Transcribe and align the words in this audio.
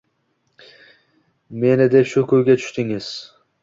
Meni 1.61 1.89
deb 1.97 2.11
shu 2.15 2.27
ko‘yga 2.35 2.61
tushdingiz! 2.67 3.17